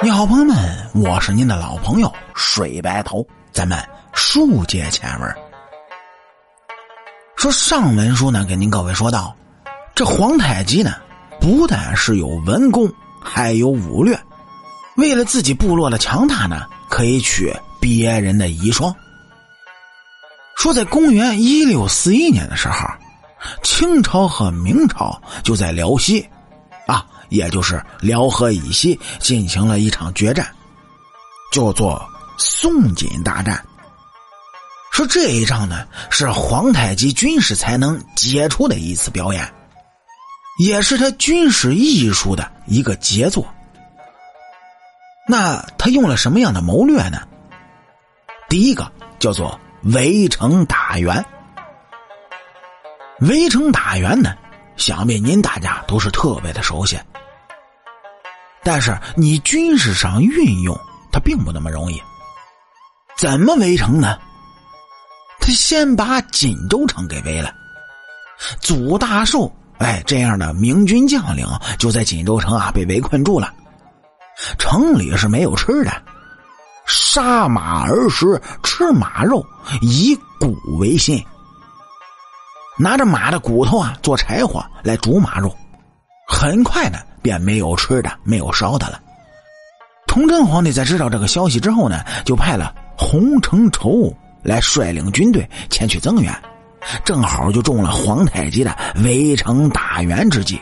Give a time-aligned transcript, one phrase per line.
[0.00, 0.54] 你好，朋友们，
[0.94, 3.76] 我是您的老朋友水白头，咱们
[4.14, 5.34] 书接前文。
[7.34, 9.34] 说上文书呢，给您各位说到，
[9.96, 10.94] 这皇太极呢，
[11.40, 12.88] 不但是有文功，
[13.20, 14.16] 还有武略。
[14.96, 18.94] 为了自己部落的强大呢，可以取别人的遗孀。
[20.56, 22.86] 说在公元一六四一年的时候，
[23.64, 26.24] 清朝和明朝就在辽西。
[27.28, 30.46] 也就是辽河以西进行了一场决战，
[31.52, 33.64] 叫做宋锦大战。
[34.90, 39.52] 说这一仗呢，是皇太极军事才能杰出的一次表演，
[40.58, 43.46] 也是他军事艺术的一个杰作。
[45.28, 47.20] 那他用了什么样的谋略呢？
[48.48, 51.24] 第一个叫做围城打援。
[53.20, 54.34] 围城打援呢，
[54.78, 56.98] 想必您大家都是特别的熟悉。
[58.64, 60.78] 但是你军事上运用
[61.12, 62.02] 它并不那么容易，
[63.18, 64.18] 怎么围城呢？
[65.40, 67.54] 他先把锦州城给围了，
[68.60, 71.46] 祖大寿哎这样的明军将领
[71.78, 73.52] 就在锦州城啊被围困住了，
[74.58, 76.02] 城里是没有吃的，
[76.86, 79.42] 杀马而食，吃马肉，
[79.80, 81.24] 以骨为心，
[82.78, 85.54] 拿着马的骨头啊做柴火来煮马肉，
[86.26, 86.98] 很快的。
[87.20, 89.00] 便没有吃的，没有烧的了。
[90.06, 94.10] 崇祯皇帝在知道这个消息之后呢，就派了洪承畴
[94.42, 96.32] 来率领军队前去增援，
[97.04, 100.58] 正好就中了皇太极的围城打援之计。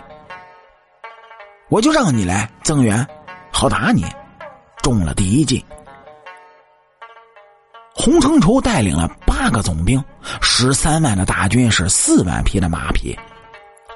[1.69, 3.07] 我就让你来增援，
[3.53, 4.05] 好打你。
[4.83, 5.65] 中了第一计。
[8.07, 10.01] 洪承畴带领了八个总兵，
[10.41, 13.19] 十三万的大军，是四万匹的马匹，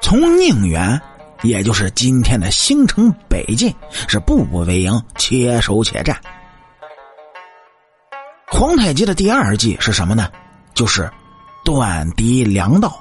[0.03, 1.00] 从宁远。
[1.42, 3.72] 也就是今天的兴城北进，
[4.08, 6.20] 是步步为营，且守且战。
[8.48, 10.28] 皇太极的第二计是什么呢？
[10.75, 11.08] 就是
[11.65, 13.00] 断敌粮道。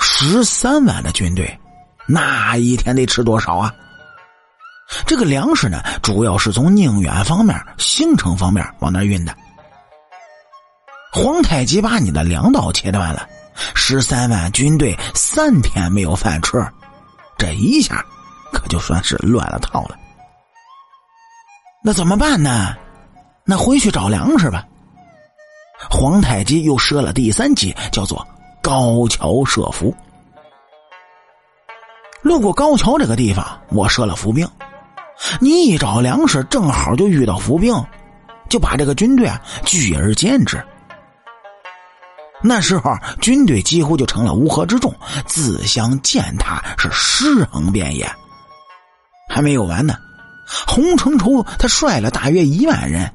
[0.00, 1.60] 十三万的军队，
[2.08, 3.70] 那一天得吃多少啊？
[5.06, 9.34] 这个粮食呢，主要是从宁远方面、兴城方面往那运的。
[11.12, 13.28] 皇太极把你的粮道切断了。
[13.74, 16.66] 十三万军队三天没有饭吃，
[17.38, 18.04] 这一下
[18.52, 19.96] 可就算是乱了套了。
[21.84, 22.74] 那怎么办呢？
[23.44, 24.66] 那回去找粮食吧。
[25.88, 28.26] 皇太极又设了第三计，叫做
[28.60, 29.94] 高桥设伏。
[32.22, 34.48] 路过高桥这个地方，我设了伏兵。
[35.40, 37.74] 你一找粮食，正好就遇到伏兵，
[38.48, 40.62] 就把这个军队啊聚而歼之。
[42.42, 44.94] 那时候，军队几乎就成了乌合之众，
[45.26, 48.10] 自相践踏，是尸横遍野。
[49.28, 49.96] 还没有完呢，
[50.66, 53.10] 洪承畴他率了大约一万人，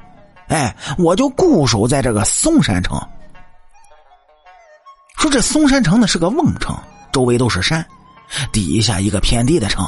[0.47, 2.99] 哎，我就固守在这个嵩山城。
[5.17, 6.75] 说这嵩山城呢是个瓮城，
[7.11, 7.85] 周围都是山，
[8.51, 9.87] 底下一个偏低的城。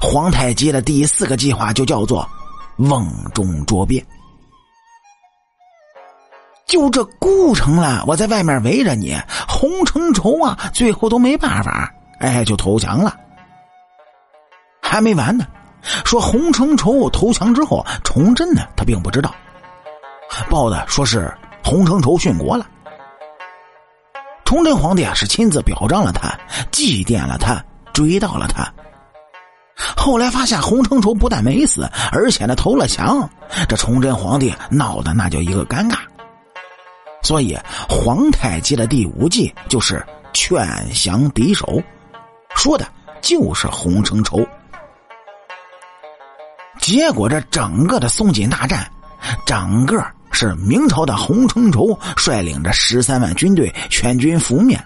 [0.00, 2.28] 皇太极的第四个计划就叫做
[2.78, 4.04] “瓮中捉鳖”。
[6.66, 9.14] 就这孤城了，我在外面围着你，
[9.46, 13.14] 洪承畴啊，最后都没办法，哎，就投降了。
[14.82, 15.46] 还没完呢，
[16.04, 19.32] 说洪承畴投降之后，崇祯呢，他并不知道，
[20.48, 22.66] 报的说是洪承畴殉国了。
[24.44, 26.36] 崇祯皇帝啊，是亲自表彰了他，
[26.72, 27.62] 祭奠了他，
[27.92, 28.72] 追悼了他。
[30.04, 33.26] 后来发现洪承畴不但没死，而且呢投了降，
[33.66, 35.96] 这崇祯皇帝闹的那叫一个尴尬。
[37.22, 40.04] 所以，皇太极的第五计就是
[40.34, 41.82] 劝降敌手，
[42.54, 42.86] 说的
[43.22, 44.46] 就是洪承畴。
[46.80, 48.86] 结果，这整个的松锦大战，
[49.46, 54.78] 整个是明朝的洪承畴率领着十三万军队全军覆灭。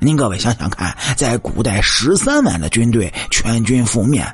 [0.00, 4.24] 您各位想想看，在古代十三万的军队全军覆灭，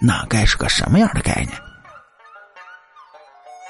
[0.00, 1.50] 那该是个什么样的概念？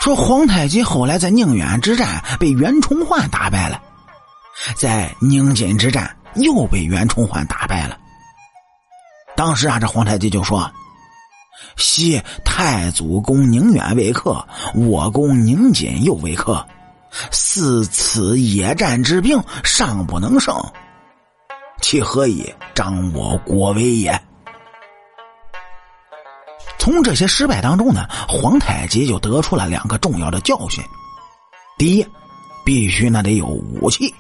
[0.01, 3.81] 说皇太极后来在宁远之战被袁崇焕打败了，
[4.75, 7.97] 在宁锦之战又被袁崇焕打败了。
[9.37, 10.69] 当时啊，这皇太极就说
[11.79, 16.67] ：“昔太祖攻宁远未克，我攻宁锦又未克，
[17.31, 20.55] 似此野战之兵尚不能胜，
[21.83, 24.19] 其何以彰我国威也？”
[26.79, 30.83] 从这些失败当中呢，皇太极就得出了两个重要的教训：
[31.79, 32.07] 第一，
[32.65, 34.13] 必须那得有武器，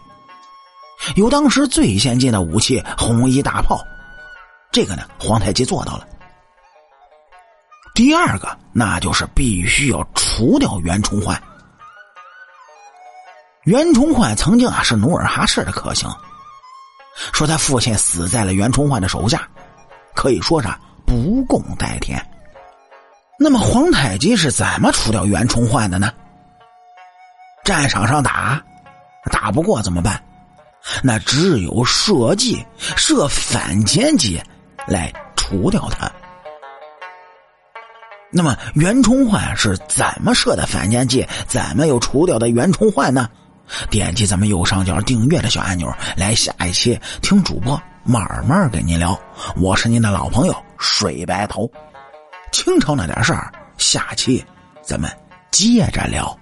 [1.16, 3.80] 有当时最先进的武器——红衣大炮，
[4.70, 6.06] 这个呢，皇太极做到了；
[7.94, 11.42] 第二个，那就是必须要除掉袁崇焕。
[13.64, 16.08] 袁崇焕曾经啊是努尔哈赤的克星，
[17.32, 19.48] 说他父亲死在了袁崇焕的手下，
[20.14, 20.68] 可以说是
[21.06, 22.20] 不共戴天。
[23.38, 26.12] 那么皇太极是怎么除掉袁崇焕的呢？
[27.64, 28.62] 战场上打，
[29.30, 30.22] 打不过怎么办？
[31.02, 32.64] 那只有设计
[32.96, 34.42] 设反间计
[34.86, 36.10] 来除掉他。
[38.32, 41.26] 那么袁崇焕是怎么设的反间计？
[41.46, 43.28] 怎么又除掉的袁崇焕呢？
[43.90, 49.18] 点击咱们右上角订阅的小按钮，来下一期听主播慢慢跟您聊。
[49.56, 51.70] 我是您的老朋友水白头。
[52.52, 54.44] 清朝那点事儿，下期
[54.82, 55.10] 咱们
[55.50, 56.38] 接着聊。